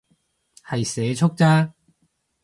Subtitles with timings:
[0.65, 1.75] 係社畜咋